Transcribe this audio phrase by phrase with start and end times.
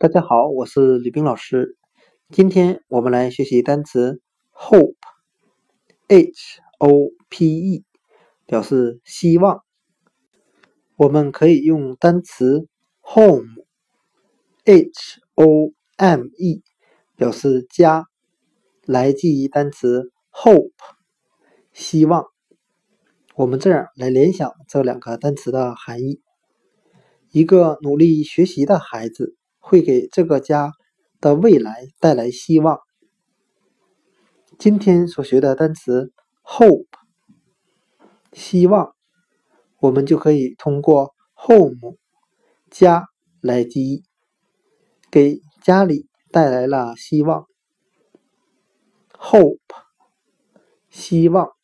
[0.00, 1.76] 大家好，我是吕冰老师。
[2.30, 4.22] 今天我们来学习单词
[4.54, 4.92] hope，h
[6.78, 7.84] o p e，
[8.46, 9.64] 表示希望。
[10.94, 12.68] 我们可以用单词
[13.00, 13.40] home，h
[15.34, 16.62] o m e，
[17.16, 18.06] 表示家，
[18.84, 20.70] 来记忆单词 hope，
[21.72, 22.26] 希望。
[23.34, 26.20] 我们这样来联想这两个单词的含义：
[27.32, 29.34] 一个努力学习的孩子。
[29.68, 30.72] 会给这个家
[31.20, 32.78] 的未来带来希望。
[34.58, 36.10] 今天所学的单词
[36.42, 36.86] hope，
[38.32, 38.94] 希望，
[39.78, 41.98] 我们就可以通过 home
[42.70, 43.08] 家
[43.42, 44.02] 来记忆，
[45.10, 47.46] 给家里带来了希望。
[49.12, 49.58] hope
[50.88, 51.57] 希望。